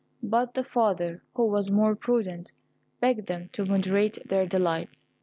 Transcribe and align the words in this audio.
But 0.23 0.55
the 0.55 0.63
father, 0.63 1.21
who 1.35 1.45
was 1.45 1.69
more 1.69 1.95
prudent, 1.95 2.53
begged 2.99 3.27
them 3.27 3.49
to 3.53 3.65
moderate 3.67 4.17
their 4.27 4.47
delight. 4.47 4.89